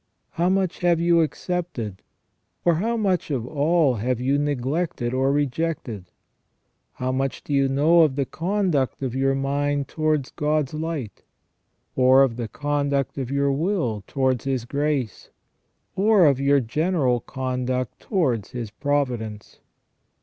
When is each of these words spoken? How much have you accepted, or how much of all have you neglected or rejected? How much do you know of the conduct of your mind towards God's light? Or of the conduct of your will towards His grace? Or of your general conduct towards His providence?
How 0.31 0.49
much 0.49 0.79
have 0.79 0.99
you 0.99 1.21
accepted, 1.21 2.01
or 2.65 2.73
how 2.77 2.97
much 2.97 3.29
of 3.29 3.45
all 3.45 3.97
have 3.97 4.19
you 4.19 4.39
neglected 4.39 5.13
or 5.13 5.31
rejected? 5.31 6.05
How 6.93 7.11
much 7.11 7.43
do 7.43 7.53
you 7.53 7.67
know 7.67 8.01
of 8.01 8.15
the 8.15 8.25
conduct 8.25 9.03
of 9.03 9.13
your 9.13 9.35
mind 9.35 9.87
towards 9.87 10.31
God's 10.31 10.73
light? 10.73 11.21
Or 11.95 12.23
of 12.23 12.35
the 12.35 12.47
conduct 12.47 13.19
of 13.19 13.29
your 13.29 13.51
will 13.51 14.03
towards 14.07 14.45
His 14.45 14.65
grace? 14.65 15.29
Or 15.95 16.25
of 16.25 16.39
your 16.39 16.61
general 16.61 17.19
conduct 17.19 17.99
towards 17.99 18.49
His 18.53 18.71
providence? 18.71 19.59